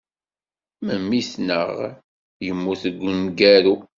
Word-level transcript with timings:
Memmi-tneɣ 0.85 1.69
yemmut 2.45 2.81
deg 2.89 2.97
umgaru. 3.09 3.75